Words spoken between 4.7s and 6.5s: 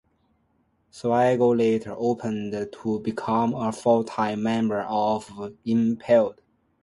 of Impaled.